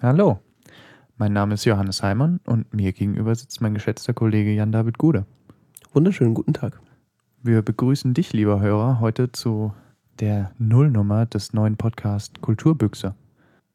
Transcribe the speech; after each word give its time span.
Hallo, 0.00 0.38
mein 1.16 1.32
Name 1.32 1.54
ist 1.54 1.64
Johannes 1.64 2.04
Heimann 2.04 2.38
und 2.46 2.72
mir 2.72 2.92
gegenüber 2.92 3.34
sitzt 3.34 3.60
mein 3.60 3.74
geschätzter 3.74 4.14
Kollege 4.14 4.52
Jan-David 4.52 4.96
Gude. 4.96 5.26
Wunderschönen 5.92 6.34
guten 6.34 6.52
Tag. 6.52 6.80
Wir 7.42 7.62
begrüßen 7.62 8.14
dich, 8.14 8.32
lieber 8.32 8.60
Hörer, 8.60 9.00
heute 9.00 9.32
zu 9.32 9.74
der 10.20 10.52
Nullnummer 10.56 11.26
des 11.26 11.52
neuen 11.52 11.76
Podcasts 11.76 12.40
Kulturbüchse. 12.40 13.16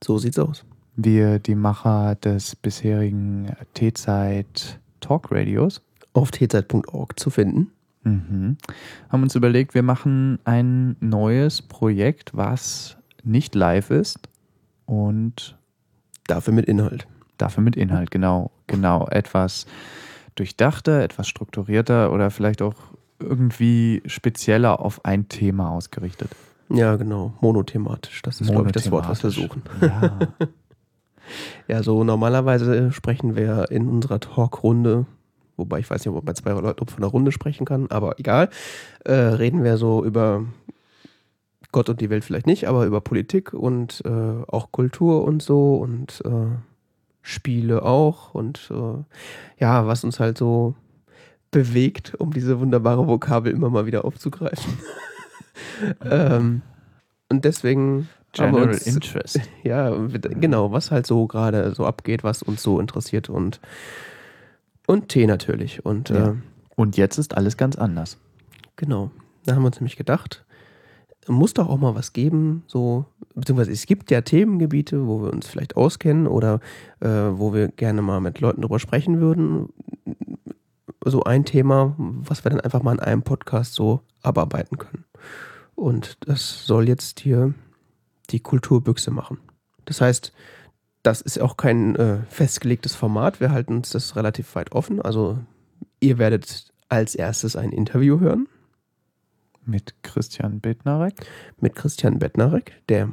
So 0.01 0.17
sieht's 0.17 0.39
aus. 0.39 0.63
Wir, 0.95 1.39
die 1.39 1.55
Macher 1.55 2.15
des 2.15 2.55
bisherigen 2.55 3.51
T-Zeit 3.73 4.79
Talk 5.01 5.29
Radios, 5.29 5.81
Auf 6.13 6.31
tzeit.org 6.31 7.19
zu 7.19 7.31
finden. 7.31 7.71
mhm, 8.03 8.55
haben 9.09 9.23
uns 9.23 9.35
überlegt, 9.35 9.73
wir 9.73 9.83
machen 9.83 10.39
ein 10.45 10.95
neues 11.01 11.61
Projekt, 11.61 12.31
was 12.33 12.95
nicht 13.25 13.55
live 13.55 13.89
ist 13.89 14.29
und 14.85 15.57
Dafür 16.27 16.53
mit 16.53 16.65
Inhalt. 16.65 17.07
dafür 17.37 17.63
mit 17.63 17.75
Inhalt, 17.75 18.11
genau, 18.11 18.51
genau, 18.67 19.07
etwas 19.07 19.65
durchdachter, 20.35 21.01
etwas 21.03 21.27
strukturierter 21.27 22.11
oder 22.11 22.31
vielleicht 22.31 22.61
auch 22.61 22.75
irgendwie 23.19 24.01
spezieller 24.05 24.79
auf 24.79 25.03
ein 25.05 25.27
Thema 25.29 25.71
ausgerichtet. 25.71 26.29
Ja, 26.69 26.95
genau. 26.95 27.33
Monothematisch. 27.41 28.21
Das 28.21 28.41
ist, 28.41 28.49
glaube 28.49 28.67
ich, 28.67 28.71
das 28.71 28.89
Wort, 28.89 29.07
was 29.09 29.23
wir 29.23 29.29
suchen. 29.29 29.61
Ja, 29.81 30.17
Ja, 31.67 31.83
so 31.83 32.03
normalerweise 32.03 32.91
sprechen 32.91 33.35
wir 33.35 33.71
in 33.71 33.87
unserer 33.87 34.19
Talkrunde, 34.19 35.05
wobei 35.55 35.79
ich 35.79 35.89
weiß 35.89 36.01
nicht, 36.01 36.09
ob 36.09 36.15
man 36.15 36.25
bei 36.25 36.33
zwei 36.33 36.51
Leuten 36.51 36.85
von 36.87 37.03
einer 37.03 37.11
Runde 37.11 37.31
sprechen 37.31 37.65
kann, 37.65 37.87
aber 37.89 38.19
egal, 38.19 38.49
äh, 39.05 39.13
reden 39.13 39.63
wir 39.63 39.77
so 39.77 40.03
über 40.03 40.43
Gott 41.73 41.89
und 41.89 41.99
die 41.99 42.09
Welt 42.09 42.23
vielleicht 42.23 42.47
nicht, 42.47 42.69
aber 42.69 42.85
über 42.85 43.01
Politik 43.01 43.53
und 43.53 44.01
äh, 44.05 44.09
auch 44.47 44.71
Kultur 44.71 45.25
und 45.25 45.43
so 45.43 45.75
und 45.75 46.21
äh, 46.25 46.55
Spiele 47.21 47.83
auch 47.83 48.33
und 48.33 48.71
äh, 48.71 49.03
ja, 49.61 49.85
was 49.85 50.05
uns 50.05 50.21
halt 50.21 50.37
so 50.37 50.75
bewegt, 51.51 52.15
um 52.15 52.31
diese 52.31 52.59
wunderbare 52.59 53.07
Vokabel 53.07 53.51
immer 53.51 53.69
mal 53.69 53.85
wieder 53.85 54.05
aufzugreifen. 54.05 54.77
ähm, 56.09 56.61
und 57.29 57.43
deswegen 57.45 58.07
General 58.33 58.69
uns 58.69 58.87
Interest. 58.87 59.39
ja, 59.63 59.95
genau, 60.39 60.71
was 60.71 60.91
halt 60.91 61.05
so 61.05 61.27
gerade 61.27 61.73
so 61.75 61.85
abgeht, 61.85 62.23
was 62.23 62.41
uns 62.41 62.63
so 62.63 62.79
interessiert 62.79 63.29
und 63.29 63.59
und 64.87 65.09
Tee 65.09 65.27
natürlich. 65.27 65.85
Und 65.85 66.09
Ja. 66.09 66.29
äh, 66.29 66.33
Und 66.75 66.97
jetzt 66.97 67.17
ist 67.17 67.37
alles 67.37 67.57
ganz 67.57 67.75
anders. 67.77 68.17
genau, 68.75 69.11
da 69.45 69.55
haben 69.55 69.61
wir 69.61 69.67
uns 69.67 69.79
nämlich 69.79 69.95
gedacht, 69.97 70.43
muss 71.27 71.53
doch 71.53 71.69
auch 71.69 71.77
mal 71.77 71.95
was 71.95 72.13
geben, 72.13 72.63
so, 72.67 73.05
beziehungsweise 73.35 73.71
es 73.71 73.85
gibt 73.85 74.11
ja 74.11 74.21
Themengebiete, 74.21 75.07
wo 75.07 75.21
wir 75.21 75.31
uns 75.31 75.47
vielleicht 75.47 75.75
auskennen 75.75 76.27
oder 76.27 76.59
äh, 76.99 77.07
wo 77.07 77.53
wir 77.53 77.67
gerne 77.69 78.01
mal 78.01 78.19
mit 78.19 78.39
Leuten 78.39 78.61
drüber 78.61 78.79
sprechen 78.79 79.19
würden. 79.19 79.69
So 81.05 81.23
ein 81.23 81.45
Thema, 81.45 81.95
was 81.97 82.43
wir 82.43 82.51
dann 82.51 82.61
einfach 82.61 82.83
mal 82.83 82.93
in 82.93 82.99
einem 82.99 83.23
Podcast 83.23 83.73
so 83.73 84.01
abarbeiten 84.21 84.77
können. 84.77 85.05
Und 85.75 86.17
das 86.27 86.65
soll 86.65 86.87
jetzt 86.87 87.19
hier 87.19 87.53
die 88.29 88.39
Kulturbüchse 88.39 89.11
machen. 89.11 89.39
Das 89.85 89.99
heißt, 90.01 90.33
das 91.01 91.19
ist 91.19 91.41
auch 91.41 91.57
kein 91.57 91.95
äh, 91.97 92.19
festgelegtes 92.29 92.95
Format. 92.95 93.41
Wir 93.41 93.51
halten 93.51 93.75
uns 93.75 93.89
das 93.89 94.15
relativ 94.15 94.55
weit 94.55 94.71
offen. 94.71 95.01
Also 95.01 95.39
ihr 95.99 96.17
werdet 96.17 96.71
als 96.87 97.15
erstes 97.15 97.55
ein 97.55 97.71
Interview 97.71 98.19
hören 98.19 98.47
Mit 99.65 99.93
Christian 100.03 100.59
Bednarek. 100.59 101.15
mit 101.59 101.75
Christian 101.75 102.19
Bettnarek, 102.19 102.81
der, 102.89 103.09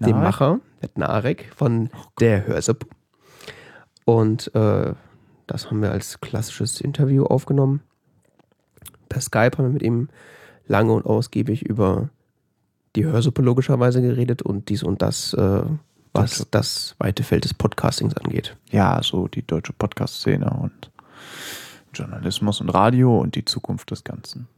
dem 0.00 0.16
Macher, 0.16 0.60
Bettnarek 0.80 1.52
von 1.54 1.90
der 2.18 2.46
Hörsuppe. 2.46 2.86
Und 4.04 4.52
äh, 4.54 4.94
das 5.46 5.70
haben 5.70 5.82
wir 5.82 5.92
als 5.92 6.20
klassisches 6.20 6.80
Interview 6.80 7.24
aufgenommen. 7.24 7.82
Per 9.08 9.20
Skype 9.20 9.58
haben 9.58 9.66
wir 9.66 9.72
mit 9.72 9.82
ihm 9.82 10.08
lange 10.66 10.92
und 10.92 11.06
ausgiebig 11.06 11.62
über 11.62 12.08
die 12.96 13.04
Hörsuppe 13.04 13.42
logischerweise 13.42 14.02
geredet 14.02 14.42
und 14.42 14.68
dies 14.68 14.82
und 14.82 15.02
das, 15.02 15.34
äh, 15.34 15.62
was 16.12 16.46
das 16.50 16.94
weite 16.98 17.22
Feld 17.22 17.44
des 17.44 17.54
Podcastings 17.54 18.16
angeht. 18.16 18.56
Ja, 18.70 19.02
so 19.02 19.28
die 19.28 19.46
deutsche 19.46 19.72
Podcast-Szene 19.72 20.50
und 20.50 20.90
Journalismus 21.94 22.60
und 22.60 22.70
Radio 22.70 23.18
und 23.18 23.34
die 23.34 23.44
Zukunft 23.44 23.90
des 23.90 24.04
Ganzen. 24.04 24.48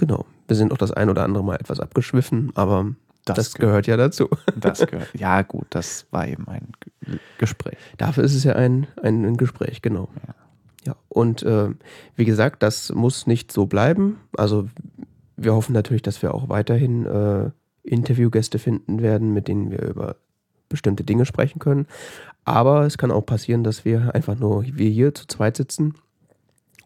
Genau. 0.00 0.24
Wir 0.48 0.56
sind 0.56 0.72
auch 0.72 0.78
das 0.78 0.92
ein 0.92 1.10
oder 1.10 1.24
andere 1.24 1.44
Mal 1.44 1.56
etwas 1.56 1.78
abgeschwiffen, 1.78 2.52
aber 2.54 2.94
Das, 3.26 3.36
das, 3.36 3.54
gehört. 3.54 3.84
gehört 3.84 3.86
ja 3.86 3.96
dazu. 3.98 4.30
Das 4.56 4.78
gehört. 4.86 5.08
Ja, 5.12 5.42
gut, 5.42 5.66
das 5.68 6.06
war 6.10 6.26
eben 6.26 6.48
ein 6.48 6.68
Gespräch. 7.36 7.76
Dafür 7.98 8.24
ist 8.24 8.34
es 8.34 8.42
ja 8.44 8.54
ein, 8.54 8.86
ein, 9.02 9.26
ein 9.26 9.36
Gespräch, 9.36 9.82
genau. 9.82 10.08
Ja. 10.26 10.34
Ja, 10.86 10.96
und 11.10 11.42
äh, 11.42 11.68
wie 12.16 12.24
gesagt, 12.24 12.62
das 12.62 12.90
muss 12.94 13.26
nicht 13.26 13.52
so 13.52 13.66
bleiben. 13.66 14.18
Also 14.38 14.70
wir 15.36 15.52
hoffen 15.54 15.74
natürlich, 15.74 16.00
dass 16.00 16.22
wir 16.22 16.34
auch 16.34 16.48
weiterhin 16.48 17.04
äh, 17.04 17.50
Interviewgäste 17.82 18.58
finden 18.58 19.02
werden, 19.02 19.34
mit 19.34 19.48
denen 19.48 19.70
wir 19.70 19.82
über 19.82 20.16
bestimmte 20.70 21.04
Dinge 21.04 21.26
sprechen 21.26 21.58
können. 21.58 21.86
Aber 22.46 22.86
es 22.86 22.96
kann 22.96 23.10
auch 23.10 23.26
passieren, 23.26 23.62
dass 23.64 23.84
wir 23.84 24.14
einfach 24.14 24.38
nur 24.38 24.64
wir 24.64 24.88
hier 24.88 25.14
zu 25.14 25.26
zweit 25.26 25.58
sitzen 25.58 25.92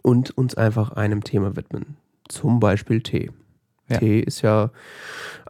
und 0.02 0.36
uns 0.36 0.56
einfach 0.56 0.90
einem 0.90 1.22
Thema 1.22 1.54
widmen. 1.54 1.96
Zum 2.28 2.60
Beispiel 2.60 3.02
Tee. 3.02 3.30
Ja. 3.88 3.98
Tee 3.98 4.20
ist 4.20 4.42
ja 4.42 4.70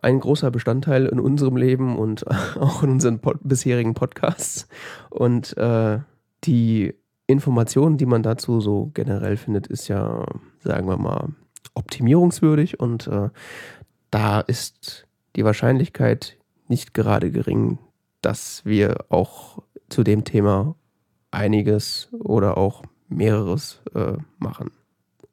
ein 0.03 0.21
großer 0.21 0.51
Bestandteil 0.51 1.07
in 1.07 1.21
unserem 1.21 1.57
Leben 1.57 1.97
und 1.97 2.27
auch 2.61 2.83
in 2.83 2.91
unseren 2.91 3.21
pod 3.21 3.39
bisherigen 3.43 3.95
Podcasts. 3.95 4.69
Und 5.11 5.57
äh, 5.57 6.01
die 6.45 6.95
Informationen, 7.27 7.97
die 7.97 8.07
man 8.07 8.23
dazu 8.23 8.61
so 8.61 8.91
generell 8.95 9.37
findet, 9.37 9.67
ist 9.67 9.89
ja, 9.89 10.27
sagen 10.61 10.89
wir 10.89 10.99
mal, 10.99 11.29
optimierungswürdig 11.75 12.81
und 12.81 13.07
äh, 13.07 13.31
da 14.11 14.41
ist 14.41 15.07
die 15.35 15.45
Wahrscheinlichkeit 15.45 16.37
nicht 16.69 16.95
gerade 16.95 17.31
gering, 17.31 17.79
dass 18.21 18.65
wir 18.65 19.07
auch 19.09 19.63
zu 19.89 20.05
dem 20.05 20.25
Thema 20.25 20.77
einiges 21.31 22.09
oder 22.13 22.57
auch 22.57 22.83
mehreres 23.09 23.83
äh, 23.95 24.15
machen. 24.39 24.71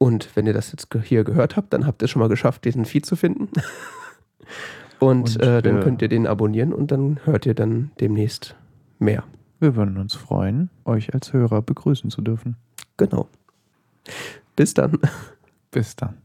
Und 0.01 0.35
wenn 0.35 0.47
ihr 0.47 0.53
das 0.53 0.71
jetzt 0.71 0.87
hier 1.03 1.23
gehört 1.23 1.55
habt, 1.55 1.71
dann 1.73 1.85
habt 1.85 2.01
ihr 2.01 2.07
schon 2.07 2.21
mal 2.21 2.27
geschafft, 2.27 2.65
diesen 2.65 2.85
Feed 2.85 3.05
zu 3.05 3.15
finden. 3.15 3.49
und 4.99 5.35
Und 5.37 5.39
äh, 5.43 5.61
dann 5.61 5.75
wir- 5.75 5.83
könnt 5.83 6.01
ihr 6.01 6.07
den 6.07 6.25
abonnieren 6.25 6.73
und 6.73 6.91
dann 6.91 7.19
hört 7.25 7.45
ihr 7.45 7.53
dann 7.53 7.91
demnächst 7.99 8.55
mehr. 8.97 9.23
Wir 9.59 9.75
würden 9.75 9.97
uns 9.99 10.15
freuen, 10.15 10.71
euch 10.85 11.13
als 11.13 11.33
Hörer 11.33 11.61
begrüßen 11.61 12.09
zu 12.09 12.23
dürfen. 12.23 12.55
Genau. 12.97 13.27
Bis 14.55 14.73
dann. 14.73 14.97
Bis 15.69 15.95
dann. 15.95 16.17